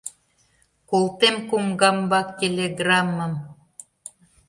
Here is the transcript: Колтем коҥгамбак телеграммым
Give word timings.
Колтем 0.89 1.35
коҥгамбак 1.49 2.27
телеграммым 2.39 3.33